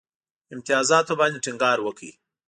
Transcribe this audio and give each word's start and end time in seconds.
امتیازاتو 0.53 1.13
باندي 1.19 1.39
ټینګار 1.45 1.77
وکړ. 1.81 2.09